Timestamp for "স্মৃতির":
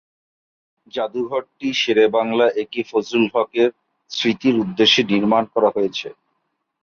4.11-4.55